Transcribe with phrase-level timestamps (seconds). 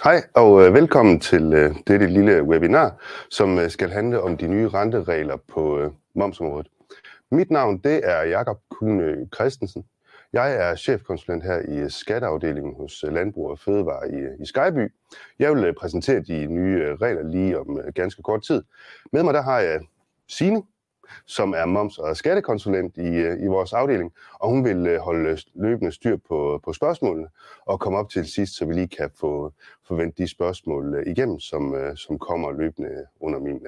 [0.00, 2.96] Hej og øh, velkommen til øh, dette lille webinar,
[3.30, 6.66] som øh, skal handle om de nye renteregler på øh, momsområdet.
[7.30, 9.84] Mit navn det er Jakob Kuhne Christensen.
[10.32, 14.46] Jeg er chefkonsulent her i øh, skatteafdelingen hos øh, Landbrug og Fødevare i, øh, i
[14.46, 14.92] Skyby.
[15.38, 18.62] Jeg vil øh, præsentere de nye øh, regler lige om øh, ganske kort tid.
[19.12, 19.80] Med mig der har jeg
[20.28, 20.62] Signe,
[21.26, 25.38] som er moms- og skattekonsulent i, øh, i vores afdeling, og hun vil øh, holde
[25.54, 27.28] løbende styr på, på spørgsmålene
[27.66, 29.52] og komme op til sidst, så vi lige kan få
[29.86, 33.60] forvente de spørgsmål øh, igennem, som, som kommer løbende under min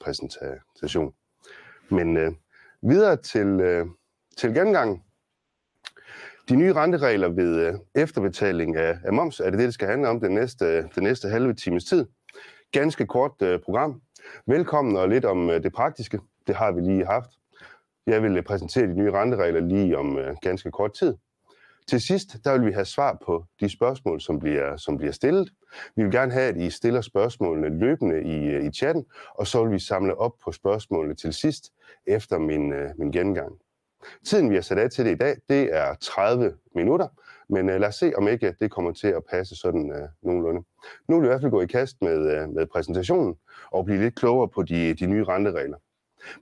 [0.00, 1.14] præsentation.
[1.88, 2.32] Men øh,
[2.82, 3.86] videre til, øh,
[4.36, 5.04] til gengang.
[6.48, 10.08] De nye renteregler ved øh, efterbetaling af, af moms, er det det, det skal handle
[10.08, 12.06] om den næste, den næste halve times tid.
[12.72, 14.02] Ganske kort øh, program.
[14.46, 16.20] Velkommen og lidt om øh, det praktiske.
[16.46, 17.30] Det har vi lige haft.
[18.06, 21.14] Jeg vil øh, præsentere de nye renteregler lige om øh, ganske kort tid.
[21.88, 25.50] Til sidst, der vil vi have svar på de spørgsmål, som bliver, som bliver stillet.
[25.96, 29.04] Vi vil gerne have, at I stiller spørgsmålene løbende i, øh, i chatten,
[29.34, 31.72] og så vil vi samle op på spørgsmålene til sidst
[32.06, 33.52] efter min, øh, min gennemgang.
[34.26, 37.08] Tiden, vi har sat af til det i dag, det er 30 minutter,
[37.48, 40.08] men øh, lad os se, om ikke øh, det kommer til at passe sådan øh,
[40.22, 40.62] nogenlunde.
[41.08, 43.34] Nu vil vi i hvert fald gå i kast med, øh, med præsentationen
[43.72, 45.76] og blive lidt klogere på de, de nye renteregler.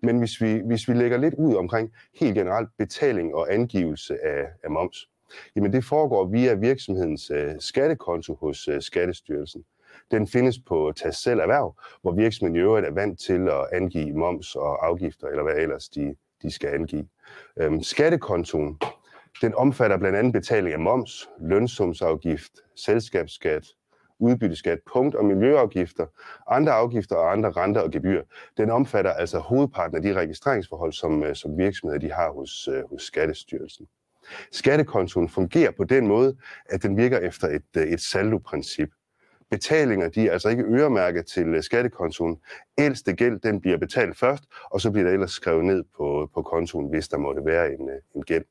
[0.03, 4.47] Men hvis vi, hvis vi lægger lidt ud omkring helt generelt betaling og angivelse af,
[4.65, 5.09] af moms,
[5.57, 9.65] jamen det foregår via virksomhedens øh, skattekonto hos øh, Skattestyrelsen.
[10.11, 14.13] Den findes på Tast Selv Erhverv, hvor virksomheden i øvrigt er vant til at angive
[14.13, 17.09] moms og afgifter, eller hvad ellers de, de skal angive.
[17.61, 18.79] Øhm, skattekontoen,
[19.43, 23.67] den omfatter blandt andet betaling af moms, lønsumsafgift, selskabsskat,
[24.19, 26.07] udbytteskat, punkt- og miljøafgifter,
[26.49, 28.23] andre afgifter og andre renter og gebyr.
[28.57, 32.83] Den omfatter altså hovedparten af de registreringsforhold, som, øh, som virksomheder de har hos, øh,
[32.91, 33.87] hos Skattestyrelsen.
[34.53, 38.89] Skattekontoen fungerer på den måde, at den virker efter et, øh, et saldo-princip.
[39.51, 42.39] Betalinger de er altså ikke øremærket til skattekontoen.
[42.79, 46.43] Ældste gæld den bliver betalt først, og så bliver der ellers skrevet ned på, på
[46.43, 48.45] kontoen, hvis der måtte være en, en gæld.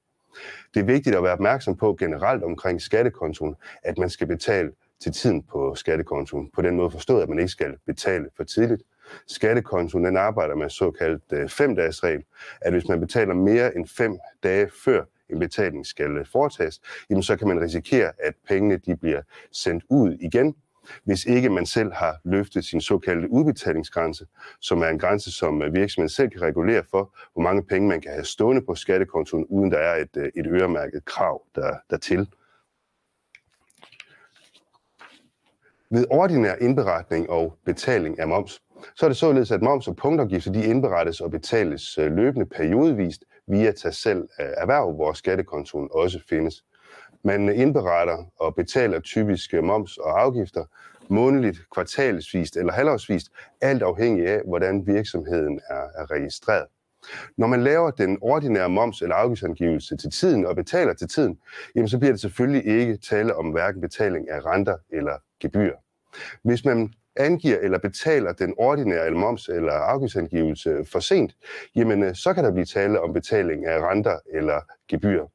[0.73, 4.71] Det er vigtigt at være opmærksom på generelt omkring skattekontoen, at man skal betale
[5.01, 6.49] til tiden på skattekontoen.
[6.53, 8.83] På den måde forstået, at man ikke skal betale for tidligt.
[9.27, 12.23] Skattekontoen den arbejder med såkaldt øh, 5-dages regel,
[12.61, 17.35] at hvis man betaler mere end 5 dage før en betaling skal foretages, jamen så
[17.35, 19.21] kan man risikere, at pengene de bliver
[19.51, 20.55] sendt ud igen,
[21.03, 24.25] hvis ikke man selv har løftet sin såkaldte udbetalingsgrænse,
[24.59, 28.01] som er en grænse, som øh, virksomheden selv kan regulere for, hvor mange penge man
[28.01, 32.27] kan have stående på skattekontoen, uden der er et, øh, et øremærket krav der, dertil.
[35.89, 38.61] Ved ordinær indberetning og betaling af moms,
[38.95, 43.23] så er det således, at moms og punktafgifter de indberettes og betales øh, løbende periodevist
[43.47, 46.63] via til selv erhverv, hvor skattekontoen også findes.
[47.23, 50.65] Man indberetter og betaler typisk moms og afgifter
[51.07, 53.27] månedligt, kvartalsvist eller halvårsvist,
[53.61, 56.65] alt afhængig af, hvordan virksomheden er, er registreret.
[57.37, 61.39] Når man laver den ordinære moms- eller afgiftsangivelse til tiden og betaler til tiden,
[61.75, 65.73] jamen så bliver det selvfølgelig ikke tale om hverken betaling af renter eller gebyr.
[66.43, 71.35] Hvis man angiver eller betaler den ordinære eller moms- eller afgiftsangivelse for sent,
[71.75, 75.25] jamen øh, så kan der blive tale om betaling af renter eller gebyr.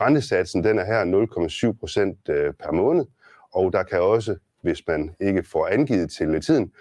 [0.00, 3.04] Rentesatsen den er her 0,7 procent øh, per måned,
[3.54, 6.72] og der kan også, hvis man ikke får angivet til tiden,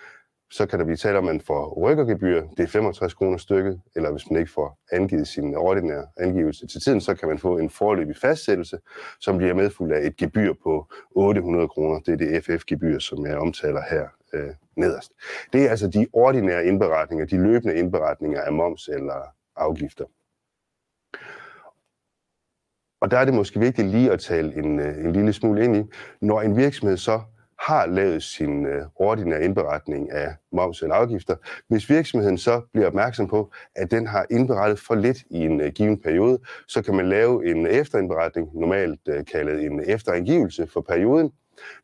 [0.52, 3.82] så kan der blive tale om, at man får rykkergebyr, det er 65 kroner stykket,
[3.96, 7.58] eller hvis man ikke får angivet sin ordinære angivelse til tiden, så kan man få
[7.58, 8.78] en forløbig fastsættelse,
[9.20, 12.00] som bliver medfuldt af et gebyr på 800 kroner.
[12.00, 15.12] Det er det FF-gebyr, som jeg omtaler her øh, nederst.
[15.54, 19.22] Det er altså de ordinære indberetninger, de løbende indberetninger af moms eller
[19.56, 20.06] afgifter.
[23.06, 25.76] Og der er det måske vigtigt lige at tale en, øh, en lille smule ind
[25.78, 25.84] i,
[26.22, 27.22] når en virksomhed så
[27.60, 31.36] har lavet sin øh, ordinære indberetning af moms eller afgifter,
[31.68, 35.72] hvis virksomheden så bliver opmærksom på, at den har indberettet for lidt i en øh,
[35.72, 41.32] given periode, så kan man lave en efterindberetning, normalt øh, kaldet en efterangivelse for perioden.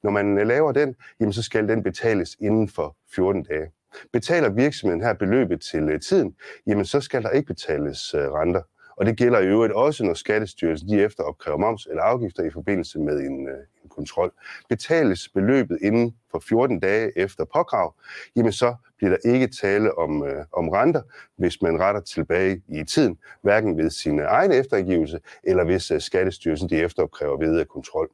[0.03, 3.71] Når man øh, laver den, jamen, så skal den betales inden for 14 dage.
[4.13, 6.35] Betaler virksomheden her beløbet til øh, tiden,
[6.67, 8.61] jamen så skal der ikke betales øh, renter.
[8.95, 12.49] Og det gælder i øvrigt også, når Skattestyrelsen de efter opkræver moms eller afgifter i
[12.49, 14.31] forbindelse med en, øh, en kontrol.
[14.69, 17.95] Betales beløbet inden for 14 dage efter påkrav,
[18.35, 21.01] jamen så bliver der ikke tale om, øh, om renter,
[21.37, 26.69] hvis man retter tilbage i tiden, hverken ved sin egen eftergivelse eller hvis øh, Skattestyrelsen
[26.69, 28.09] de efteropkræver ved øh, kontrol.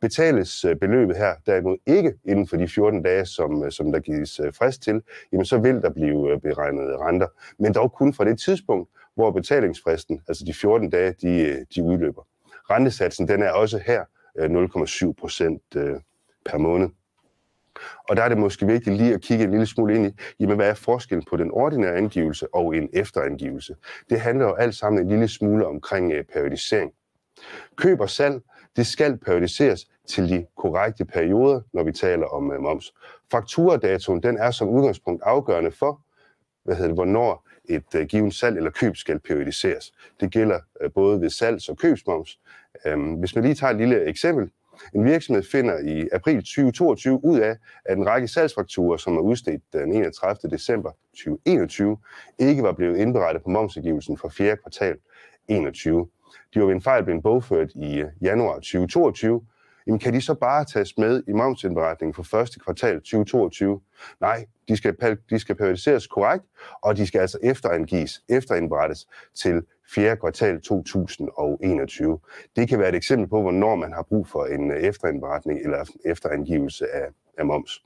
[0.00, 4.00] Betales øh, beløbet her derimod ikke inden for de 14 dage, som, øh, som der
[4.00, 5.02] gives frist til,
[5.32, 7.26] jamen så vil der blive beregnet renter,
[7.58, 11.82] men dog kun fra det tidspunkt, hvor betalingsfristen, altså de 14 dage, de, øh, de
[11.82, 12.26] udløber.
[12.70, 14.04] Rentesatsen den er også her
[14.38, 15.96] øh, 0,7 procent øh,
[16.44, 16.88] per måned.
[18.08, 20.10] Og der er det måske vigtigt lige at kigge en lille smule ind i,
[20.40, 23.76] jamen, hvad er forskellen på den ordinære angivelse og en efterangivelse?
[24.10, 26.92] Det handler jo alt sammen en lille smule omkring periodisering.
[27.76, 28.42] Køb og salg,
[28.76, 32.94] det skal periodiseres til de korrekte perioder, når vi taler om moms.
[33.30, 36.00] Fakturadatoen, den er som udgangspunkt afgørende for,
[36.64, 39.92] hvad hedder det, hvornår et øh, givet salg eller køb skal periodiseres.
[40.20, 42.40] Det gælder øh, både ved salgs- og købsmoms.
[42.86, 44.50] Øhm, hvis man lige tager et lille eksempel.
[44.94, 49.62] En virksomhed finder i april 2022 ud af, at en række salgsfakturer, som er udstedt
[49.74, 50.50] øh, den 31.
[50.50, 51.96] december 2021,
[52.38, 54.96] ikke var blevet indberettet på momsudgivelsen for fjerde kvartal
[55.48, 56.08] 21.
[56.54, 59.42] De var ved en fejl blevet bogført i øh, januar 2022,
[59.90, 63.80] jamen kan de så bare tages med i momsindberetningen for første kvartal 2022?
[64.20, 66.44] Nej, de skal, de skal periodiseres korrekt,
[66.82, 69.62] og de skal altså efterangives, efterindberettes til
[69.94, 72.18] fjerde kvartal 2021.
[72.56, 75.84] Det kan være et eksempel på, hvornår man har brug for en øh, efterindberetning eller
[76.04, 77.06] efterangivelse af,
[77.38, 77.84] af moms.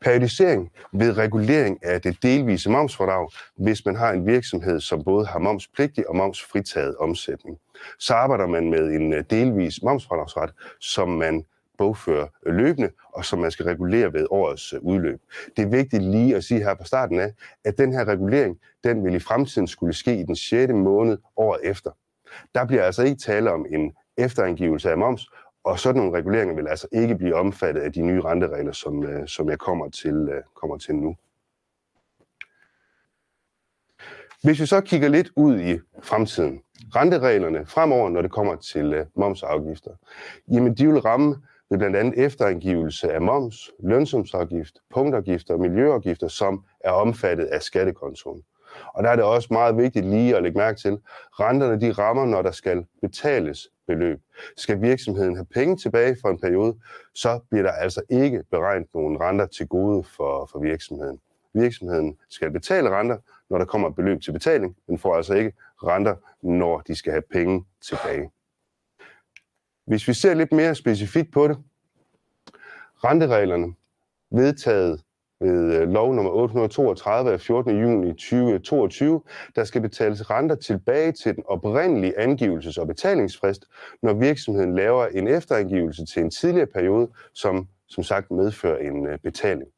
[0.00, 5.38] Periodisering ved regulering af det delvise momsfordrag, hvis man har en virksomhed, som både har
[5.38, 7.58] momspligtig og momsfritaget omsætning.
[7.98, 10.50] Så arbejder man med en øh, delvis momsfordragsret,
[10.80, 11.44] som man
[11.78, 15.20] bogfører løbende, og som man skal regulere ved årets øh, udløb.
[15.56, 17.32] Det er vigtigt lige at sige her på starten af,
[17.64, 20.72] at den her regulering, den vil i fremtiden skulle ske i den 6.
[20.72, 21.90] måned året efter.
[22.54, 25.28] Der bliver altså ikke tale om en efterangivelse af moms,
[25.66, 29.28] og sådan nogle reguleringer vil altså ikke blive omfattet af de nye renteregler, som, øh,
[29.28, 31.16] som jeg kommer til, øh, kommer til nu.
[34.42, 36.62] Hvis vi så kigger lidt ud i fremtiden,
[36.96, 39.90] rentereglerne fremover, når det kommer til øh, momsafgifter,
[40.52, 41.36] jamen de vil ramme
[41.70, 48.42] ved blandt andet efterangivelse af moms, lønsumsafgift, punktafgifter og miljøafgifter, som er omfattet af skattekontoen.
[48.94, 50.98] Og der er det også meget vigtigt lige at lægge mærke til,
[51.40, 54.20] renterne de rammer, når der skal betales beløb.
[54.56, 56.76] Skal virksomheden have penge tilbage for en periode,
[57.14, 61.20] så bliver der altså ikke beregnet nogen renter til gode for, for virksomheden.
[61.54, 63.18] Virksomheden skal betale renter,
[63.50, 65.52] når der kommer et beløb til betaling, men får altså ikke
[65.84, 68.30] renter, når de skal have penge tilbage.
[69.86, 71.58] Hvis vi ser lidt mere specifikt på det,
[73.04, 73.74] rentereglerne
[74.30, 75.02] vedtaget
[75.40, 77.80] ved øh, lov nummer 832 af 14.
[77.80, 79.22] juni 2022,
[79.56, 83.64] der skal betales renter tilbage til den oprindelige angivelses- og betalingsfrist,
[84.02, 89.18] når virksomheden laver en efterangivelse til en tidligere periode, som som sagt medfører en øh,
[89.18, 89.68] betaling.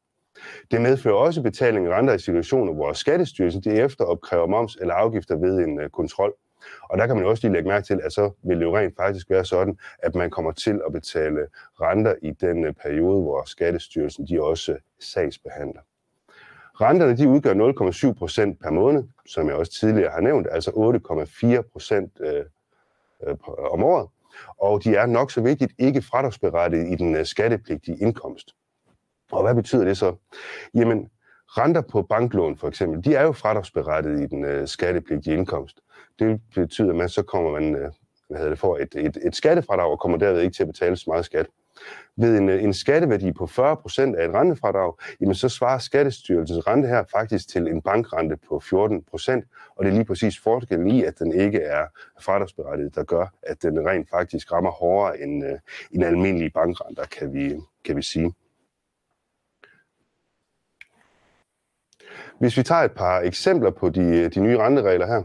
[0.71, 4.93] Det medfører også betaling af renter i situationer, hvor Skattestyrelsen de efter opkræver moms eller
[4.93, 6.33] afgifter ved en øh, kontrol.
[6.89, 8.95] Og der kan man også lige lægge mærke til, at så vil det jo rent
[8.97, 11.47] faktisk være sådan, at man kommer til at betale
[11.81, 15.81] renter i den øh, periode, hvor Skattestyrelsen de også sagsbehandler.
[16.81, 17.53] Renterne de udgør
[18.13, 22.43] 0,7 procent per måned, som jeg også tidligere har nævnt, altså 8,4 procent øh, øh,
[23.29, 24.07] øh, om året.
[24.57, 28.55] Og de er nok så vigtigt ikke fradragsberettiget i den øh, skattepligtige indkomst.
[29.31, 30.15] Og hvad betyder det så?
[30.73, 31.09] Jamen,
[31.47, 35.79] renter på banklån for eksempel, de er jo fradragsberettiget i den øh, skattepligtige indkomst.
[36.19, 37.91] Det betyder, at man så kommer man, øh,
[38.27, 40.95] hvad hedder det, for et, et, et skattefradrag og kommer derved ikke til at betale
[40.95, 41.47] så meget skat.
[42.15, 46.87] Ved en, øh, en skatteværdi på 40% af et rentefradrag, jamen så svarer Skattestyrelsens rente
[46.87, 49.41] her faktisk til en bankrente på 14%,
[49.75, 51.85] og det er lige præcis forskellen i, at den ikke er
[52.21, 55.59] fradragsberettiget, der gør, at den rent faktisk rammer hårdere end, øh,
[55.91, 57.55] end almindelige bankrenter, kan vi,
[57.85, 58.33] kan vi sige.
[62.39, 65.23] Hvis vi tager et par eksempler på de, de nye renteregler her.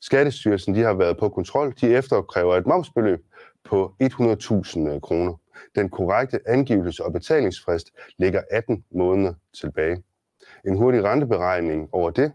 [0.00, 1.74] Skattestyrelsen de har været på kontrol.
[1.80, 3.24] De efterkræver et momsbeløb
[3.64, 5.34] på 100.000 øh, kroner.
[5.74, 10.02] Den korrekte angivelse og betalingsfrist ligger 18 måneder tilbage.
[10.66, 12.32] En hurtig renteberegning over det,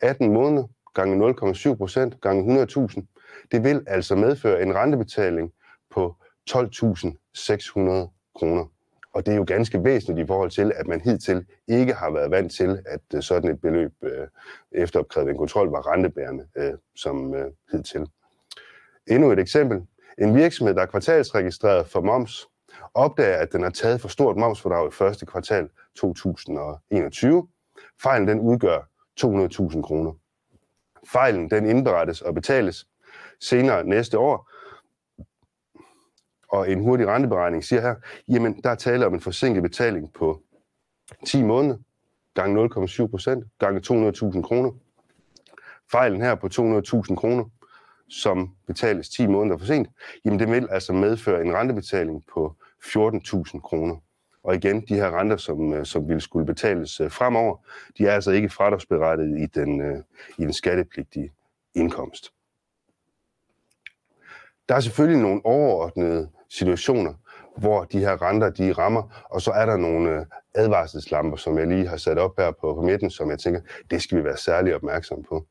[0.00, 3.02] 18 måneder gange 0,7 procent gange 100.000,
[3.52, 5.52] det vil altså medføre en rentebetaling
[5.90, 6.16] på
[6.50, 6.58] 12.600
[8.38, 8.73] kroner.
[9.14, 12.30] Og det er jo ganske væsentligt i forhold til, at man hidtil ikke har været
[12.30, 14.26] vant til, at øh, sådan et beløb øh,
[14.72, 18.06] efter opkrævet en kontrol var rentebærende øh, som øh, hidtil.
[19.06, 19.82] Endnu et eksempel.
[20.18, 22.48] En virksomhed, der er kvartalsregistreret for moms,
[22.94, 27.48] opdager, at den har taget for stort momsfordrag i første kvartal 2021.
[28.02, 28.88] Fejlen den udgør
[29.20, 30.12] 200.000 kroner.
[31.12, 32.86] Fejlen den indberettes og betales
[33.40, 34.50] senere næste år,
[36.54, 37.94] og en hurtig renteberegning siger her,
[38.28, 40.42] jamen der er tale om en forsinket betaling på
[41.26, 41.76] 10 måneder,
[42.34, 44.70] gange 0,7 procent, gange 200.000 kroner.
[45.92, 47.44] Fejlen her på 200.000 kroner,
[48.08, 49.88] som betales 10 måneder for sent,
[50.24, 53.96] jamen det vil altså medføre en rentebetaling på 14.000 kroner.
[54.44, 57.56] Og igen, de her renter, som, øh, som ville skulle betales øh, fremover,
[57.98, 60.02] de er altså ikke fradragsberettet i den, øh,
[60.38, 61.32] i den skattepligtige
[61.74, 62.32] indkomst.
[64.68, 67.14] Der er selvfølgelig nogle overordnede situationer,
[67.56, 71.66] hvor de her renter de rammer, og så er der nogle øh, advarselslamper, som jeg
[71.66, 74.36] lige har sat op her på, på midten, som jeg tænker, det skal vi være
[74.36, 75.46] særlig opmærksom på.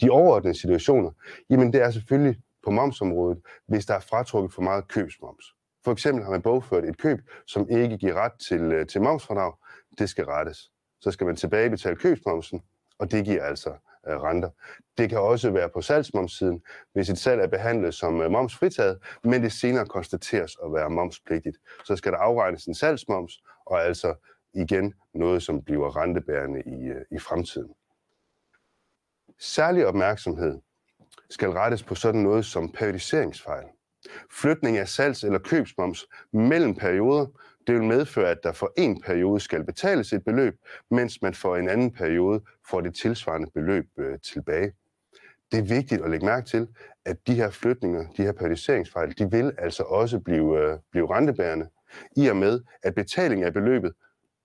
[0.00, 1.10] De overordnede situationer,
[1.50, 5.44] jamen det er selvfølgelig på momsområdet, hvis der er fratrukket for meget købsmoms.
[5.84, 9.52] For eksempel har man bogført et køb, som ikke giver ret til, øh, til momsfradrag.
[9.98, 10.70] Det skal rettes.
[11.00, 12.62] Så skal man tilbagebetale købsmomsen,
[12.98, 13.70] og det giver altså
[14.16, 14.50] renter.
[14.98, 16.62] Det kan også være på salgsmomssiden,
[16.92, 21.56] hvis et salg er behandlet som øh, momsfritaget, men det senere konstateres at være momspligtigt.
[21.84, 24.14] Så skal der afregnes en salgsmoms, og altså
[24.54, 27.74] igen noget, som bliver rentebærende i, øh, i fremtiden.
[29.38, 30.60] Særlig opmærksomhed
[31.30, 33.64] skal rettes på sådan noget som periodiseringsfejl.
[34.30, 37.26] Flytning af salgs- eller købsmoms mellem perioder,
[37.68, 40.54] det vil medføre, at der for en periode skal betales et beløb,
[40.90, 44.72] mens man for en anden periode får det tilsvarende beløb øh, tilbage.
[45.52, 46.68] Det er vigtigt at lægge mærke til,
[47.04, 51.68] at de her flytninger, de her periodiseringsfejl, de vil altså også blive, øh, blive rentebærende,
[52.16, 53.92] i og med, at betaling af beløbet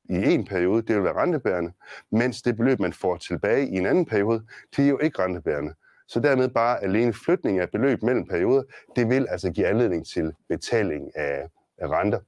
[0.10, 1.72] i en periode, det vil være rentebærende,
[2.12, 5.74] mens det beløb, man får tilbage i en anden periode, det er jo ikke rentebærende.
[6.08, 8.63] Så dermed bare alene flytning af beløb mellem perioder,
[8.96, 12.20] det vil altså give anledning til betaling af, af renter.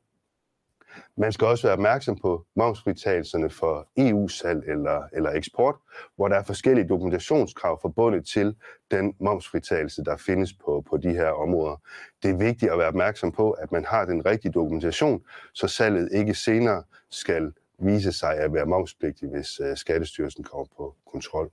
[1.18, 5.76] Man skal også være opmærksom på momsfritagelserne for EU-salg eller, eller eksport,
[6.16, 8.56] hvor der er forskellige dokumentationskrav forbundet til
[8.92, 11.82] den momsfritagelse, der findes på, på de her områder.
[12.24, 15.22] Det er vigtigt at være opmærksom på, at man har den rigtige dokumentation,
[15.54, 20.96] så salget ikke senere skal vise sig at være momspligtig, hvis øh, Skattestyrelsen kommer på
[21.12, 21.52] kontrol.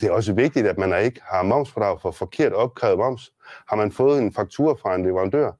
[0.00, 3.32] Det er også vigtigt, at man ikke har momsfordrag for forkert opkrævet moms.
[3.68, 5.52] Har man fået en faktura fra en leverandør,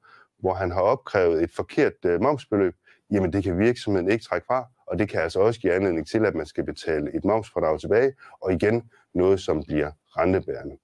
[0.43, 2.75] hvor han har opkrævet et forkert øh, momsbeløb,
[3.11, 6.25] jamen det kan virksomheden ikke trække fra, og det kan altså også give anledning til,
[6.25, 8.83] at man skal betale et momsfradrag tilbage, og igen
[9.13, 10.77] noget, som bliver rentebærende.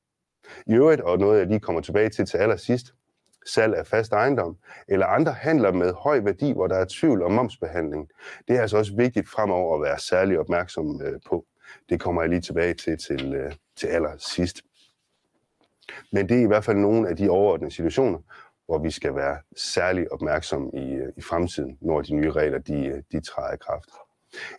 [0.67, 2.93] I øvrigt, og noget jeg lige kommer tilbage til til allersidst,
[3.45, 7.31] salg af fast ejendom, eller andre handler med høj værdi, hvor der er tvivl om
[7.31, 8.09] momsbehandling.
[8.47, 11.45] Det er altså også vigtigt fremover at være særlig opmærksom øh, på.
[11.89, 14.61] Det kommer jeg lige tilbage til til, øh, til allersidst.
[16.11, 18.19] Men det er i hvert fald nogle af de overordnede situationer,
[18.69, 22.85] hvor vi skal være særlig opmærksom i, øh, i fremtiden, når de nye regler de,
[22.85, 23.89] øh, de træder i kraft.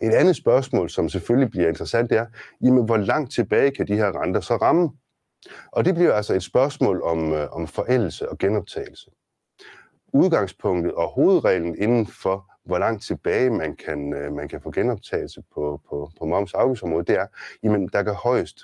[0.01, 2.25] Et andet spørgsmål, som selvfølgelig bliver interessant, det er,
[2.61, 4.89] jamen, hvor langt tilbage kan de her renter så ramme?
[5.71, 9.11] Og det bliver altså et spørgsmål om, øh, om forældelse og genoptagelse.
[10.13, 15.43] Udgangspunktet og hovedreglen inden for, hvor langt tilbage man kan, øh, man kan få genoptagelse
[15.53, 17.27] på, på, på moms- og afgiftsområdet, det er,
[17.63, 18.57] jamen der kan højst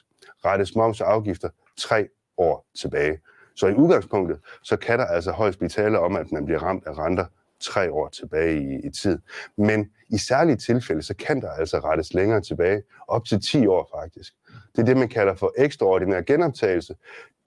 [0.46, 3.20] rettes moms- og afgifter tre år tilbage.
[3.58, 6.84] Så i udgangspunktet, så kan der altså højst blive tale om, at man bliver ramt
[6.88, 7.26] af renter
[7.60, 9.20] tre år tilbage i, i tid.
[9.58, 13.90] Men i særlige tilfælde, så kan der altså rettes længere tilbage, op til 10 år
[13.96, 14.34] faktisk.
[14.76, 16.96] Det er det, man kalder for ekstraordinær genoptagelse.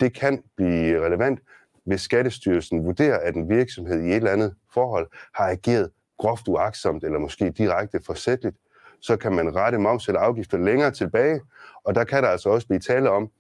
[0.00, 1.40] Det kan blive relevant,
[1.85, 7.05] hvis Skattestyrelsen vurderer, at en virksomhed i et eller andet forhold har ageret groft uagtsomt
[7.05, 8.57] eller måske direkte forsætligt,
[9.00, 11.40] så kan man rette moms eller afgifter længere tilbage,
[11.85, 13.31] og der kan der altså også blive tale om,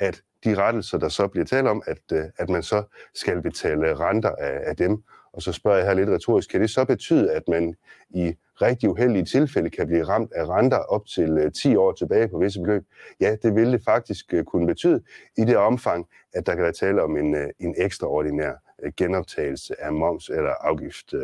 [0.00, 2.82] at de rettelser, der så bliver talt om, at, øh, at man så
[3.14, 5.02] skal betale renter af, af dem.
[5.32, 7.74] Og så spørger jeg her lidt retorisk, kan det så betyde, at man
[8.10, 12.28] i rigtig uheldige tilfælde kan blive ramt af renter op til øh, 10 år tilbage
[12.28, 12.84] på visse beløb?
[13.20, 15.02] Ja, det vil det faktisk øh, kunne betyde
[15.38, 18.52] i det omfang, at der kan være tale om en, en ekstraordinær
[18.96, 21.14] genoptagelse af moms eller afgift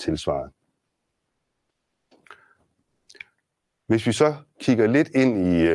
[0.00, 0.50] tilsvaret.
[3.86, 5.68] Hvis vi så kigger lidt ind i,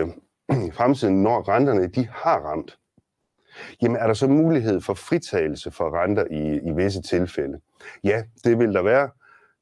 [0.68, 2.78] i fremtiden, når renterne de har ramt,
[3.82, 7.60] jamen er der så mulighed for fritagelse for renter i, i visse tilfælde?
[8.04, 9.10] Ja, det vil der være.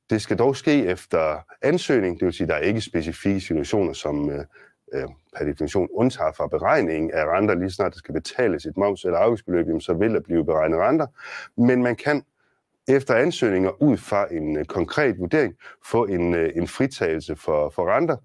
[0.09, 3.93] Det skal dog ske efter ansøgning, det vil sige, at der er ikke specifikke situationer,
[3.93, 4.45] som øh,
[4.93, 9.05] øh, per definition undtager fra beregningen af renter, lige snart der skal betales et moms-
[9.05, 11.07] eller afgiftsbeløb, så vil der blive beregnet renter.
[11.57, 12.23] Men man kan
[12.87, 17.95] efter ansøgninger ud fra en øh, konkret vurdering få en, øh, en fritagelse for, for
[17.95, 18.17] renter,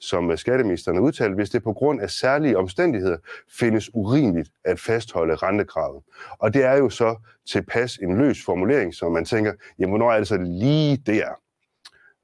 [0.00, 3.16] som øh, skatteministeren har udtalt, hvis det på grund af særlige omstændigheder
[3.58, 6.02] findes urimeligt at fastholde rentekravet.
[6.38, 7.16] Og det er jo så
[7.48, 11.41] tilpas en løs formulering, som man tænker, jamen hvornår er det så lige der?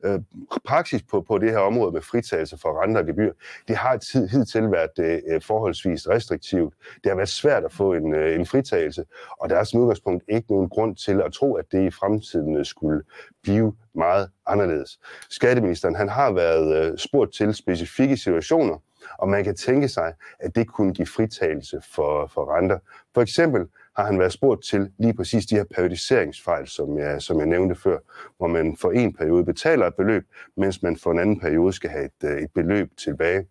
[0.04, 0.20] Øh,
[0.64, 3.32] praksis på, på det her område med fritagelse for renter og gebyr,
[3.68, 6.74] det har tid, hidtil været øh, øh, forholdsvis restriktivt.
[7.04, 9.04] Det har været svært at få en, øh, en fritagelse,
[9.40, 12.56] og der er som udgangspunkt ikke nogen grund til at tro, at det i fremtiden
[12.56, 13.02] øh, skulle
[13.42, 14.98] blive meget anderledes.
[15.30, 18.78] Skatteministeren han har været øh, spurgt til specifikke situationer,
[19.18, 22.78] og man kan tænke sig, at det kunne give fritagelse for, for renter.
[23.14, 23.66] For eksempel
[23.98, 27.74] har han været spurgt til lige præcis de her periodiseringsfejl, som jeg, som jeg nævnte
[27.74, 27.98] før,
[28.36, 30.26] hvor man for en periode betaler et beløb,
[30.56, 33.46] mens man for en anden periode skal have et, øh, et beløb tilbage.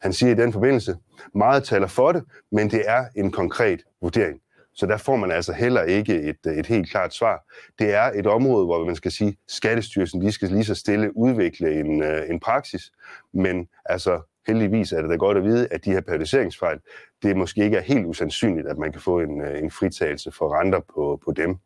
[0.00, 0.96] Han siger i den forbindelse,
[1.34, 4.40] meget taler for det, men det er en konkret vurdering.
[4.74, 7.44] Så der får man altså heller ikke et, øh, et helt klart svar.
[7.78, 11.80] Det er et område, hvor man skal sige, Skattestyrelsen lige skal lige så stille udvikle
[11.80, 12.92] en, øh, en praksis,
[13.32, 16.80] men altså heldigvis er det da godt at vide, at de her periodiseringsfejl,
[17.22, 20.60] det måske ikke er helt usandsynligt, at man kan få en, øh, en fritagelse for
[20.60, 21.56] renter på, på dem.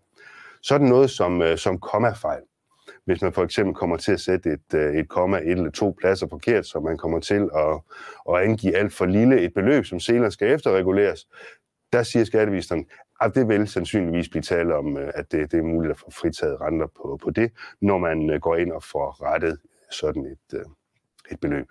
[0.63, 2.43] Sådan noget som, øh, som kommafejl.
[3.05, 5.97] Hvis man for eksempel kommer til at sætte et, øh, et komma et eller to
[6.01, 7.81] pladser forkert, så man kommer til at,
[8.35, 11.27] at angive alt for lille et beløb, som senere skal efterreguleres,
[11.93, 12.87] der siger skatteministeren,
[13.21, 16.61] at det vil sandsynligvis blive tale om, at det, det er muligt at få fritaget
[16.61, 19.59] renter på, på det, når man går ind og får rettet
[19.91, 20.65] sådan et,
[21.31, 21.67] et beløb.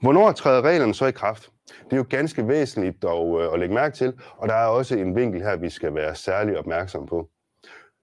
[0.00, 1.50] Hvornår træder reglerne så i kraft?
[1.68, 4.96] Det er jo ganske væsentligt dog øh, at lægge mærke til, og der er også
[4.98, 7.28] en vinkel her, vi skal være særlig opmærksom på.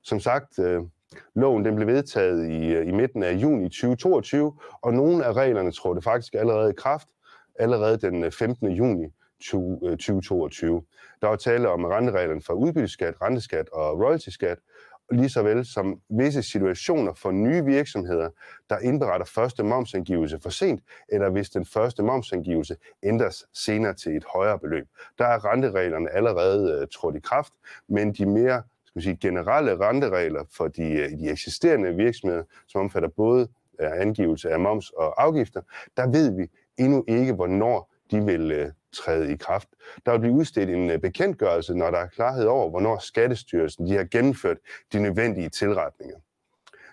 [0.03, 0.81] Som sagt, øh,
[1.35, 5.71] loven den blev vedtaget i, øh, i midten af juni 2022, og nogle af reglerne
[5.71, 7.07] trådte faktisk allerede i kraft
[7.59, 8.71] allerede den 15.
[8.71, 9.07] Juni
[9.39, 10.83] 2022.
[11.21, 14.57] Der var tale om rentereglerne for udbytteskat, renteskat og royaltyskat,
[15.11, 18.29] lige så vel som visse situationer for nye virksomheder,
[18.69, 24.25] der indberetter første momsangivelse for sent, eller hvis den første momsangivelse ændres senere til et
[24.33, 24.87] højere beløb.
[25.17, 27.53] Der er rentereglerne allerede uh, trådt i kraft,
[27.87, 33.09] men de mere skal sige, generelle renteregler for de, øh, de eksisterende virksomheder, som omfatter
[33.09, 33.47] både
[33.81, 35.61] øh, angivelse af moms og afgifter,
[35.97, 36.47] der ved vi
[36.77, 39.67] endnu ikke, hvornår de vil øh, træde i kraft.
[40.05, 43.95] Der vil blive udstedt en øh, bekendtgørelse, når der er klarhed over, hvornår Skattestyrelsen de
[43.95, 44.57] har gennemført
[44.93, 46.17] de nødvendige tilretninger.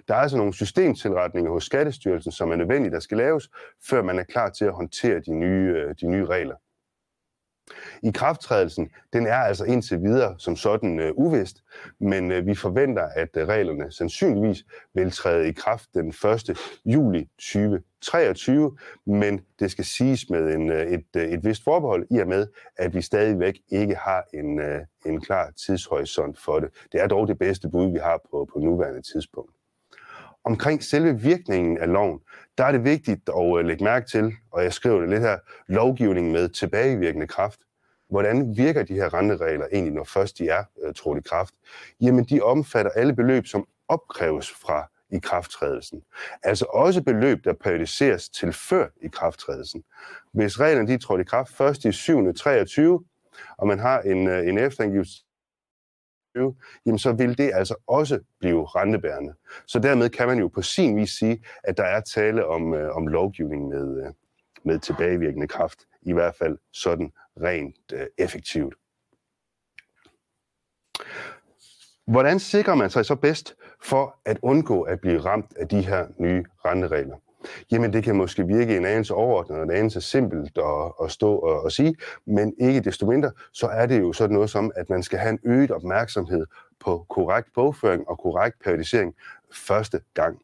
[0.09, 3.51] Der er altså nogle systemtilretninger hos Skattestyrelsen, som er nødvendige, der skal laves,
[3.89, 6.57] før man er klar til at håndtere de nye, øh, de nye regler.
[8.03, 11.57] I krafttrædelsen, den er altså indtil videre som sådan øh, uvist,
[12.01, 16.59] men øh, vi forventer, at øh, reglerne sandsynligvis vil træde i kraft den 1.
[16.85, 22.19] juli 2023, men det skal siges med en, øh, et, øh, et vist forbehold i
[22.19, 26.71] og med, at vi stadigvæk ikke har en, øh, en klar tidshorisont for det.
[26.93, 29.53] Det er dog det bedste bud, vi har på, på nuværende tidspunkt.
[30.45, 32.21] Omkring selve virkningen af loven,
[32.59, 35.39] der er det vigtigt at øh, lægge mærke til, og jeg skriver det lidt her,
[35.69, 37.61] lovgivning med tilbagevirkende kraft.
[38.13, 41.55] Hvordan virker de her renteregler egentlig, når først de er øh, trådt i kraft?
[42.01, 46.03] Jamen, de omfatter alle beløb, som opkræves fra i krafttrædelsen.
[46.43, 49.85] Altså også beløb, der periodiseres til før i krafttrædelsen.
[50.33, 52.35] Hvis reglerne de trådte i kraft først i 7.
[52.35, 53.05] 23,
[53.59, 55.23] og man har en, uh, en efterangivelse
[56.87, 59.35] jamen så vil det altså også blive rentebærende.
[59.67, 62.97] Så dermed kan man jo på sin vis sige, at der er tale om, øh,
[62.97, 64.13] om lovgivning med, øh,
[64.65, 68.75] med tilbagevirkende kraft, i hvert fald sådan rent øh, effektivt.
[72.07, 76.07] Hvordan sikrer man sig så bedst for at undgå at blive ramt af de her
[76.19, 77.17] nye renteregler?
[77.71, 81.37] Jamen det kan måske virke en anelse overordnet og en anelse simpelt at, at stå
[81.37, 81.97] og, at sige,
[82.27, 85.31] men ikke desto mindre, så er det jo sådan noget som, at man skal have
[85.31, 86.47] en øget opmærksomhed
[86.81, 89.15] på korrekt bogføring og korrekt periodisering
[89.53, 90.39] første gang.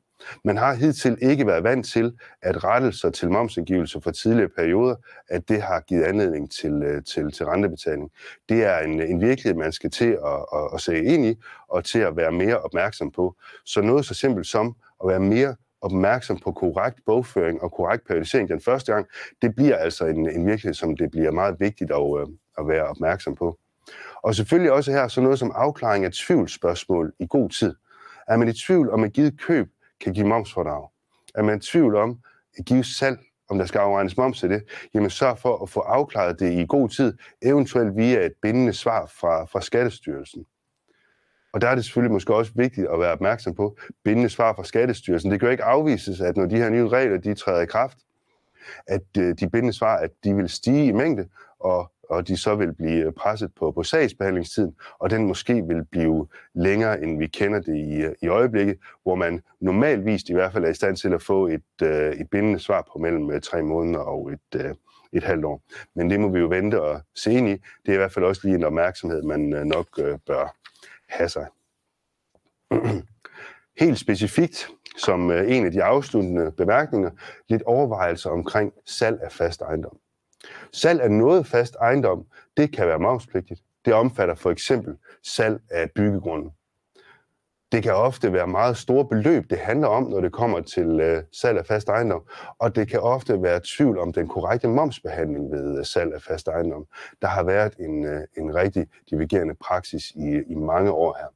[0.44, 4.96] Man har hidtil ikke været vant til, at rettelser til momsindgivelse for tidligere perioder,
[5.28, 8.10] at det har givet anledning til, øh, til, til rentebetaling.
[8.48, 11.34] Det er en, en virkelighed, man skal til at, at, at se ind i,
[11.68, 13.34] og til at være mere opmærksom på.
[13.64, 18.48] Så noget så simpelt som at være mere opmærksom på korrekt bogføring og korrekt periodisering
[18.48, 19.06] den første gang,
[19.42, 22.26] det bliver altså en, en virkelighed, som det bliver meget vigtigt at, øh,
[22.58, 23.58] at være opmærksom på.
[24.22, 27.74] Og selvfølgelig også her så noget som afklaring af tvivlsspørgsmål i god tid.
[28.28, 29.68] Er man i tvivl om et givet køb
[30.00, 30.88] kan give momsfordrag?
[31.34, 32.18] Er man i tvivl om
[32.58, 33.18] et givet salg,
[33.50, 34.62] om der skal afregnes moms til det,
[34.94, 39.06] jamen sørg for at få afklaret det i god tid, eventuelt via et bindende svar
[39.06, 40.46] fra, fra Skattestyrelsen.
[41.52, 44.64] Og der er det selvfølgelig måske også vigtigt at være opmærksom på bindende svar fra
[44.64, 45.30] Skattestyrelsen.
[45.30, 47.98] Det kan jo ikke afvises, at når de her nye regler de træder i kraft,
[48.86, 51.28] at øh, de bindende svar, at de vil stige i mængde,
[51.60, 55.84] og, og de så vil blive øh, presset på, på sagsbehandlingstiden, og den måske vil
[55.84, 60.52] blive længere, end vi kender det i, øh, i øjeblikket, hvor man normalvis i hvert
[60.52, 63.40] fald er i stand til at få et, øh, et bindende svar på mellem øh,
[63.40, 64.76] tre måneder og et,
[65.12, 65.62] et halvt år.
[65.94, 67.52] Men det må vi jo vente og se ind i.
[67.52, 70.56] Det er i hvert fald også lige en opmærksomhed, man nok bør
[71.08, 71.46] have sig.
[73.80, 77.10] Helt specifikt, som en af de afsluttende bemærkninger,
[77.48, 79.98] lidt overvejelser omkring salg af fast ejendom.
[80.72, 83.60] Salg af noget fast ejendom, det kan være momspligtigt.
[83.84, 86.50] Det omfatter for eksempel salg af byggegrunden.
[87.72, 91.22] Det kan ofte være meget store beløb, det handler om, når det kommer til øh,
[91.32, 92.22] salg af fast ejendom,
[92.58, 96.48] og det kan ofte være tvivl om den korrekte momsbehandling ved øh, salg af fast
[96.48, 96.86] ejendom.
[97.22, 101.26] Der har været en, øh, en rigtig divergerende praksis i, i mange år her.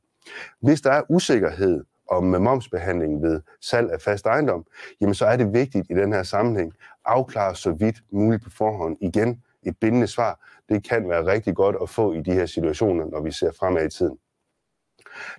[0.60, 4.64] Hvis der er usikkerhed om momsbehandling ved salg af fast ejendom,
[5.00, 6.72] jamen så er det vigtigt i den her sammenhæng
[7.04, 10.40] afklare så vidt muligt på forhånd igen et bindende svar.
[10.68, 13.86] Det kan være rigtig godt at få i de her situationer, når vi ser fremad
[13.86, 14.18] i tiden.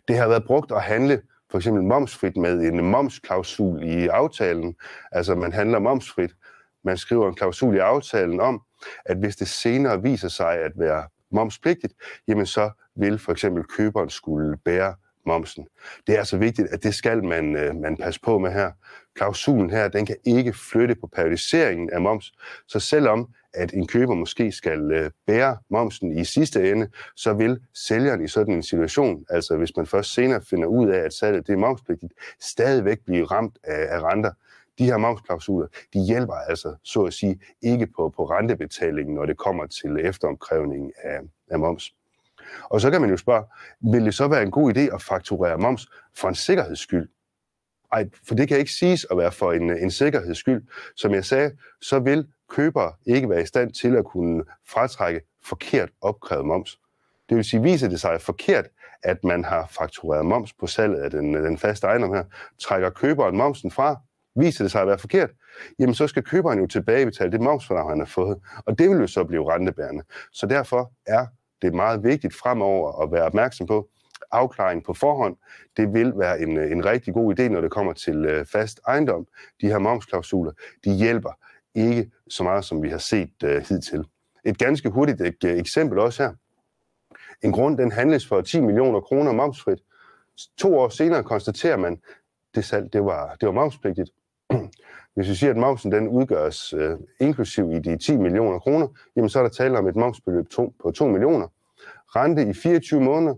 [0.07, 1.21] Det har været brugt at handle
[1.51, 4.75] for eksempel momsfrit med en momsklausul i aftalen.
[5.11, 6.31] Altså man handler momsfrit.
[6.83, 8.61] Man skriver en klausul i aftalen om,
[9.05, 11.93] at hvis det senere viser sig at være momspligtigt,
[12.27, 15.67] jamen så vil for eksempel køberen skulle bære momsen.
[16.07, 18.71] Det er altså vigtigt, at det skal man, øh, man passe på med her.
[19.15, 22.33] Klausulen her, den kan ikke flytte på periodiseringen af moms,
[22.67, 27.59] så selvom at en køber måske skal øh, bære momsen i sidste ende, så vil
[27.73, 31.47] sælgeren i sådan en situation, altså hvis man først senere finder ud af, at salget
[31.47, 34.31] det er momspligtigt, stadigvæk blive ramt af, af renter.
[34.79, 39.37] De her momsklausuler, de hjælper altså, så at sige, ikke på, på rentebetalingen, når det
[39.37, 41.93] kommer til efteromkrævningen af, af moms.
[42.63, 43.43] Og så kan man jo spørge,
[43.91, 47.09] vil det så være en god idé at fakturere moms for en sikkerheds skyld?
[47.93, 50.63] Ej, for det kan ikke siges at være for en, en sikkerheds skyld.
[50.95, 55.89] Som jeg sagde, så vil køber ikke være i stand til at kunne fratrække forkert
[56.01, 56.79] opkrævet moms.
[57.29, 58.65] Det vil sige, viser det sig forkert,
[59.03, 62.23] at man har faktureret moms på salget af den, den faste ejendom her,
[62.59, 64.01] trækker køberen momsen fra,
[64.35, 65.29] viser det sig at være forkert,
[65.79, 69.07] jamen så skal køberen jo tilbagebetale det momsforlag, han har fået, og det vil jo
[69.07, 70.03] så blive rentebærende.
[70.31, 71.25] Så derfor er
[71.63, 73.89] det er meget vigtigt fremover at være opmærksom på,
[74.31, 75.35] afklaring på forhånd,
[75.77, 79.27] det vil være en, en rigtig god idé, når det kommer til øh, fast ejendom.
[79.61, 80.51] De her momsklausuler,
[80.85, 81.31] de hjælper
[81.75, 84.05] ikke så meget, som vi har set øh, hidtil.
[84.45, 86.33] Et ganske hurtigt ek- eksempel også her.
[87.43, 89.79] En grund, den handles for 10 millioner kroner momsfrit.
[90.57, 92.01] To år senere konstaterer man,
[92.55, 94.09] det salg, det var, det var momspligtigt.
[95.15, 99.29] Hvis vi siger, at momsen den udgøres øh, inklusiv i de 10 millioner kroner, jamen
[99.29, 101.47] så er der tale om et momsbeløb to, på 2 millioner.
[102.15, 103.33] Rente i 24 måneder,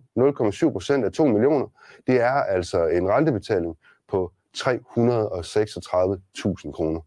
[0.67, 1.67] 0,7 procent af 2 millioner,
[2.07, 3.75] det er altså en rentebetaling
[4.07, 7.01] på 336.000 kroner.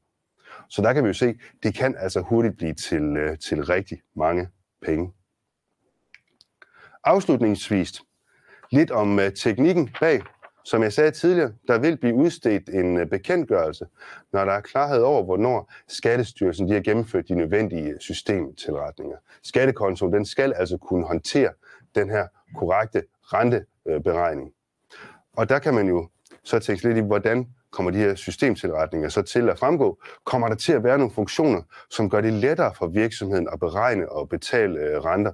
[0.69, 4.01] Så der kan vi jo se, det kan altså hurtigt blive til, øh, til rigtig
[4.17, 4.49] mange
[4.83, 5.13] penge.
[7.05, 8.03] Afslutningsvis
[8.71, 10.23] lidt om øh, teknikken bag.
[10.71, 13.87] Som jeg sagde tidligere, der vil blive udstedt en øh, bekendtgørelse,
[14.33, 19.17] når der er klarhed over, hvornår Skattestyrelsen de har gennemført de nødvendige øh, systemtilretninger.
[19.43, 21.51] Skattekontoen den skal altså kunne håndtere
[21.95, 22.27] den her
[22.57, 24.53] korrekte renteberegning.
[25.37, 26.09] Og der kan man jo
[26.45, 30.55] så tænke lidt i, hvordan kommer de her systemtilretninger så til at fremgå, kommer der
[30.55, 34.81] til at være nogle funktioner, som gør det lettere for virksomheden at beregne og betale
[34.81, 35.33] øh, renter.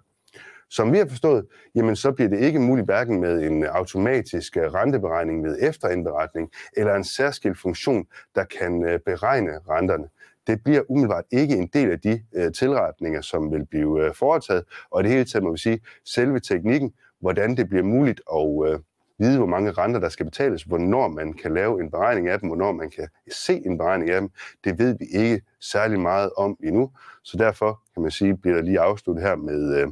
[0.74, 4.62] Som vi har forstået, jamen så bliver det ikke muligt hverken med en automatisk øh,
[4.62, 10.08] renteberegning ved efterindberetning eller en særskilt funktion, der kan øh, beregne renterne.
[10.46, 15.00] Det bliver umiddelbart ikke en del af de øh, tilretninger, som vil blive foretaget, og
[15.00, 18.80] i det hele taget må vi sige, selve teknikken, hvordan det bliver muligt at
[19.18, 22.48] vide, hvor mange renter, der skal betales, hvornår man kan lave en beregning af dem,
[22.48, 24.30] hvornår man kan se en beregning af dem.
[24.64, 26.90] Det ved vi ikke særlig meget om endnu,
[27.22, 29.88] så derfor kan man sige, bliver der lige afsluttet her med, øh,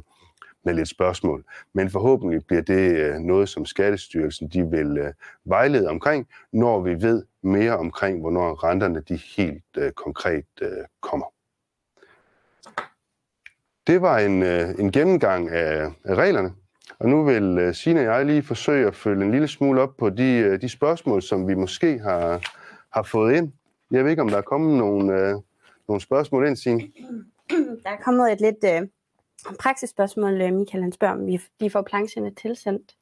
[0.63, 1.43] med lidt spørgsmål.
[1.73, 5.13] Men forhåbentlig bliver det øh, noget, som Skattestyrelsen de vil øh,
[5.45, 10.45] vejlede omkring, når vi ved mere omkring, hvornår renterne de helt øh, konkret
[11.01, 11.25] kommer.
[13.87, 14.43] Det var en,
[14.79, 16.53] en gennemgang af, af reglerne.
[16.99, 19.97] Og nu vil Sina Signe og jeg lige forsøge at følge en lille smule op
[19.97, 22.41] på de, de spørgsmål, som vi måske har,
[22.93, 23.51] har fået ind.
[23.91, 25.05] Jeg ved ikke, om der er kommet nogle,
[25.87, 26.81] nogle spørgsmål ind, Signe.
[27.83, 28.61] Der er kommet et lidt
[29.59, 32.95] praksisspørgsmål, Michael han spørger, om vi, vi får plancherne tilsendt.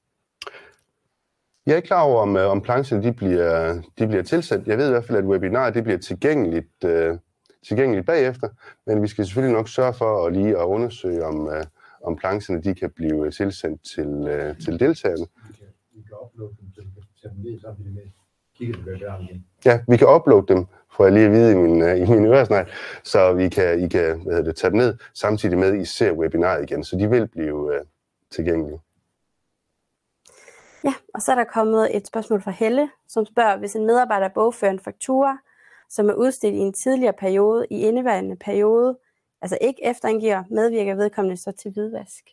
[1.65, 4.67] Jeg er ikke klar over, om, om plancherne de bliver, de bliver tilsendt.
[4.67, 7.17] Jeg ved i hvert fald, at webinaret det bliver tilgængeligt, uh,
[7.67, 8.49] tilgængeligt bagefter,
[8.85, 11.63] men vi skal selvfølgelig nok sørge for at lige at undersøge, om, uh,
[12.03, 15.25] om plancherne de kan blive tilsendt til, øh, til deltagerne.
[15.95, 18.03] Vi kan, uploade dem, så vi kan tage dem ned samtidig med
[18.59, 19.45] igen.
[19.65, 20.65] Ja, vi kan uploade dem,
[21.01, 22.71] får jeg lige at vide i min, uh, i min øresnegl,
[23.03, 26.11] så vi kan, I kan hvad hedder det, tage dem ned, samtidig med, I ser
[26.11, 27.85] webinaret igen, så de vil blive uh,
[28.31, 28.81] tilgængelige.
[30.83, 34.27] Ja, og så er der kommet et spørgsmål fra Helle, som spørger, hvis en medarbejder
[34.27, 35.37] bogfører en faktura,
[35.89, 38.97] som er udstedt i en tidligere periode, i indeværende periode,
[39.41, 42.23] altså ikke efterangiver, medvirker vedkommende så til hvidvask?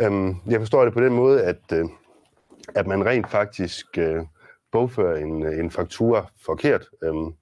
[0.00, 1.84] Øhm, jeg forstår det på den måde, at, øh,
[2.74, 4.24] at man rent faktisk øh,
[4.74, 7.34] bogfører en, øh, en faktura forkert, øhm,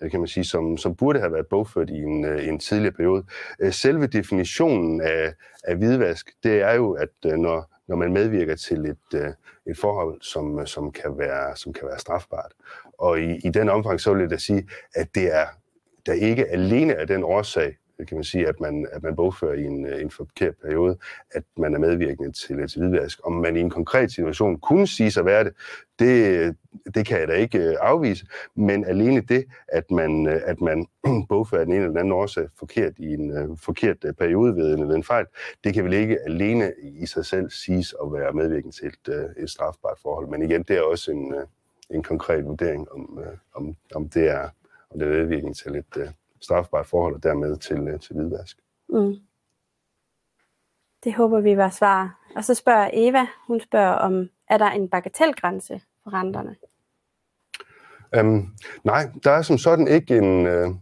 [0.00, 2.94] øh, kan man sige, som, som burde have været bogført i en, øh, en tidligere
[2.94, 3.24] periode.
[3.60, 8.56] Øh, selve definitionen af, af hvidvask, det er jo, at øh, når, når man medvirker
[8.56, 9.30] til et, øh,
[9.66, 12.52] et forhold, som, øh, som, kan være, som kan være strafbart.
[12.98, 15.46] Og i, i den omfang, så vil jeg da sige, at det er
[16.06, 19.54] der ikke alene af den årsag Øh, kan man sige, at man, at man bogfører
[19.54, 20.98] i en, øh, en forkert periode,
[21.30, 23.18] at man er medvirkende til, til hvidvask.
[23.24, 25.54] Om man i en konkret situation kunne sige sig være det,
[25.98, 26.56] det,
[26.94, 30.86] det kan jeg da ikke øh, afvise, men alene det, at man, at man
[31.28, 34.88] bogfører den ene eller den anden årsag forkert i en uh, forkert periode ved en,
[34.88, 35.26] ved en fejl,
[35.64, 39.42] det kan vel ikke alene i sig selv siges at være medvirkende til et, uh,
[39.42, 40.28] et strafbart forhold.
[40.28, 41.42] Men igen, det er også en, uh,
[41.90, 44.48] en konkret vurdering, om, uh, om, om det er
[44.90, 46.08] om det er medvirkende til et uh,
[46.40, 48.58] strafbart forhold og dermed til, uh, til hvidvask.
[48.88, 49.16] Mm.
[51.04, 52.18] Det håber vi var svar.
[52.36, 56.56] Og så spørger Eva, hun spørger om, er der en bagatelgrænse for renterne?
[58.20, 60.74] Um, nej, der er som sådan ikke en, uh,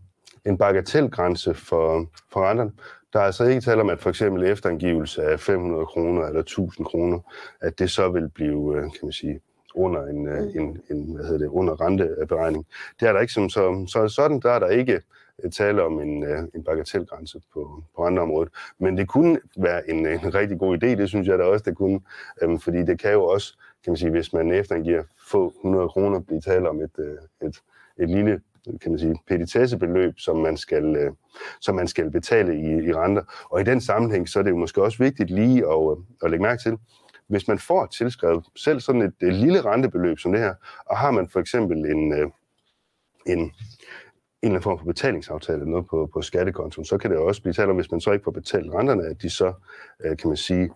[0.44, 2.72] en bagatelgrænse for, for renterne.
[3.12, 6.86] Der er altså ikke tale om, at for eksempel efterangivelse af 500 kroner eller 1000
[6.86, 7.18] kroner,
[7.60, 9.40] at det så vil blive, uh, kan man sige,
[9.74, 12.66] under en, uh, en, en hvad hedder det, under renteberegning.
[13.00, 15.00] Det er der ikke som så, så sådan, der er der ikke
[15.52, 18.50] tale om en, øh, en bagatelgrænse på, på andre områder.
[18.78, 21.76] Men det kunne være en, en rigtig god idé, det synes jeg da også, det
[21.76, 22.00] kunne,
[22.42, 26.20] Øhm, fordi det kan jo også kan man sige, hvis man eftergiver få 100 kroner,
[26.20, 27.62] blive tale om et, øh, et,
[27.98, 28.40] et lille
[28.82, 31.12] kan man sige, petitessebeløb, som man skal, øh,
[31.60, 33.22] som man skal betale i, i renter.
[33.50, 36.42] Og i den sammenhæng, så er det jo måske også vigtigt lige at, at lægge
[36.42, 36.78] mærke til,
[37.28, 40.54] hvis man får tilskrevet selv sådan et, et lille rentebeløb som det her,
[40.86, 42.32] og har man for eksempel en,
[43.26, 43.52] en,
[44.42, 47.42] en eller anden form for betalingsaftale eller noget på, på skattekontoen, så kan det også
[47.42, 49.52] blive talt om, hvis man så ikke får betalt renterne, at de så,
[50.04, 50.70] øh, kan man sige,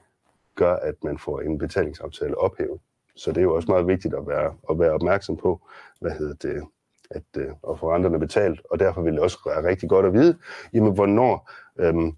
[0.55, 2.81] gør, at man får en betalingsaftale ophævet.
[3.17, 5.61] Så det er jo også meget vigtigt at være, at være opmærksom på,
[6.01, 6.63] hvad hedder det,
[7.11, 8.61] at, øh, at få renterne betalt.
[8.71, 10.39] Og derfor vil det også være rigtig godt at vide,
[10.73, 12.17] jamen, hvornår øhm,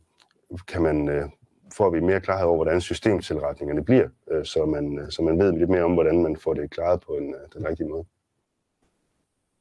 [0.69, 1.29] kan man, øh,
[1.77, 5.53] får vi mere klarhed over, hvordan systemtilretningerne bliver, øh, så, man, øh, så man ved
[5.53, 8.05] lidt mere om, hvordan man får det klaret på en, øh, den rigtige måde.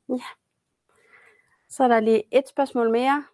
[0.09, 0.40] Ja.
[1.71, 3.25] Så er der lige et spørgsmål mere.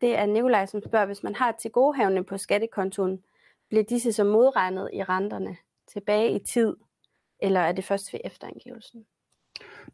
[0.00, 3.22] Det er Nikolaj, som spørger, hvis man har til godehavne på skattekontoen,
[3.68, 5.56] bliver disse så modregnet i renterne
[5.92, 6.76] tilbage i tid?
[7.40, 9.06] eller er det først ved efterangivelsen?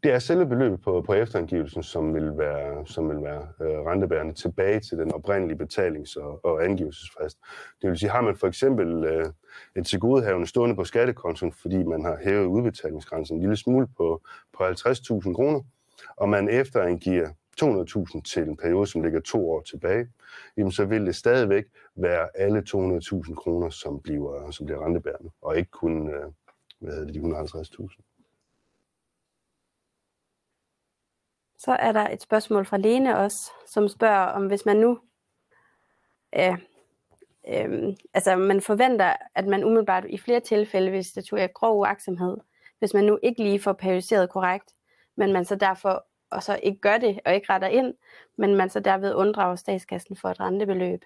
[0.03, 4.33] Det er selve beløbet på, på efterangivelsen, som vil være, som vil være øh, rentebærende
[4.33, 7.37] tilbage til den oprindelige betalings- og, og angivelsesfrist.
[7.81, 9.25] Det vil sige, har man for eksempel øh,
[9.75, 14.21] et tilgodehavende stående på skattekontoen, fordi man har hævet udbetalingsgrænsen en lille smule på,
[14.57, 15.61] på 50.000 kroner,
[16.17, 17.29] og man efterangiver
[17.61, 20.07] 200.000 til en periode, som ligger to år tilbage,
[20.57, 25.57] jamen så vil det stadigvæk være alle 200.000 kroner, som bliver, som bliver rentebærende, og
[25.57, 26.31] ikke kun, øh,
[26.79, 28.03] hvad hedder det, de 150.000.
[31.57, 34.99] Så er der et spørgsmål fra Lene også, som spørger om, hvis man nu,
[36.35, 36.57] øh,
[37.47, 42.37] øh, altså man forventer, at man umiddelbart i flere tilfælde hvis det tog grov uaksomhed,
[42.79, 44.73] hvis man nu ikke lige får periodiseret korrekt,
[45.15, 47.93] men man så derfor og så ikke gør det og ikke retter ind,
[48.37, 51.01] men man så derved unddrager statskassen for et rentebeløb.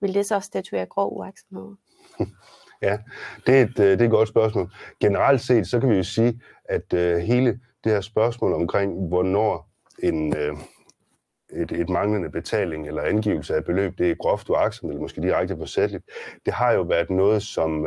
[0.00, 1.74] Vil det så statuere grov uaksomhed?
[2.82, 2.98] Ja,
[3.46, 4.70] det er, et, øh, det er et godt spørgsmål.
[5.00, 9.70] Generelt set, så kan vi jo sige, at øh, hele det her spørgsmål omkring, hvornår
[10.02, 10.56] en, øh,
[11.52, 15.56] et, et manglende betaling eller angivelse af beløb, det er groft uagtsomt eller måske direkte
[15.56, 16.04] forsætteligt,
[16.46, 17.86] det har jo været noget, som,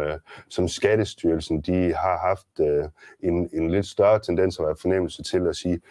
[0.49, 5.47] som Skattestyrelsen de har haft uh, en, en lidt større tendens at være fornemmelse til
[5.47, 5.81] at sige,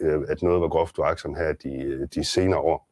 [0.00, 2.88] uh, at noget var groft uagtsomt her de, de senere år.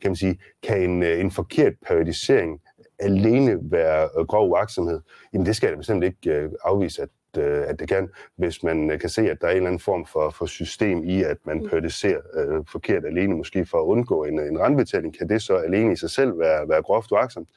[0.00, 2.60] Kan man sige, kan en, en forkert periodisering
[2.98, 5.00] alene være øh, grov uaksomhed,
[5.32, 8.98] jamen det skal jeg bestemt ikke øh, afvise, at, øh, at det kan, hvis man
[9.00, 11.58] kan se, at der er en eller anden form for, for system i, at man
[11.58, 11.68] mm.
[11.68, 15.92] periodiserer øh, forkert alene, måske for at undgå en, en randbetaling, kan det så alene
[15.92, 17.48] i sig selv være, være groft uaksomt?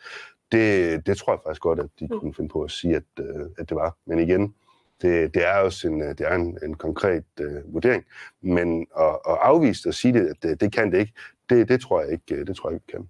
[0.52, 2.20] Det, det tror jeg faktisk godt, at de mm.
[2.20, 3.26] kunne finde på at sige, at,
[3.58, 3.98] at det var.
[4.06, 4.54] Men igen,
[5.02, 8.06] det, det er også en, det er en, en konkret uh, vurdering.
[8.42, 11.14] Men at, at afvise det og sige det, at det, det kan det ikke,
[11.50, 13.10] det, det tror jeg ikke, det tror jeg ikke kan.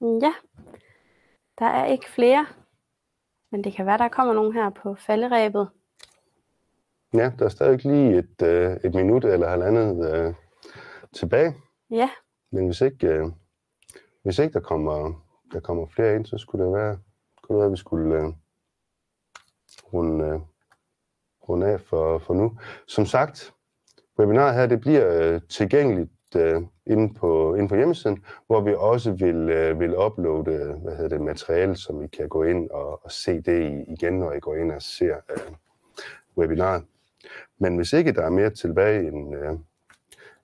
[0.00, 0.34] Ja,
[1.58, 2.46] der er ikke flere,
[3.50, 5.68] men det kan være, der kommer nogen her på falderæbet.
[7.14, 10.34] Ja, der er stadig lige et, øh, et minut eller halvandet øh,
[11.12, 11.54] tilbage.
[11.90, 12.10] Ja.
[12.52, 13.26] Men hvis ikke, øh,
[14.22, 16.98] hvis ikke der, kommer, der kommer flere ind, så skulle det være,
[17.42, 18.32] kunne det være at vi skulle øh,
[19.92, 20.40] runde, øh,
[21.48, 22.58] runde af for, for nu.
[22.86, 23.54] Som sagt,
[24.18, 29.12] webinaret her det bliver øh, tilgængeligt øh, inde, på, inde på hjemmesiden, hvor vi også
[29.12, 33.10] vil, øh, vil uploade hvad hedder det, materiale, som I kan gå ind og, og
[33.10, 35.52] se det igen, når I går ind og ser øh,
[36.36, 36.84] webinaret.
[37.58, 39.52] Men hvis ikke der er mere tilbage end, øh,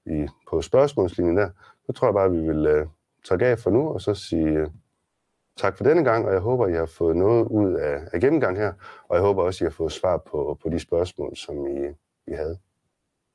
[0.06, 1.50] i, på spørgsmålslinjen der,
[1.86, 2.86] så tror jeg bare, at vi vil øh,
[3.28, 4.68] tage af for nu, og så sige øh,
[5.56, 8.56] tak for denne gang, og jeg håber, I har fået noget ud af, af gennemgang
[8.56, 8.72] her,
[9.08, 11.86] og jeg håber også, I har fået svar på, på de spørgsmål, som I,
[12.26, 12.58] I havde.